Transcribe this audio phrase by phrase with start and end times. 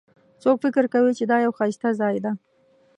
[0.43, 2.31] څوک فکر کوي چې دا یو ښایسته ځای ده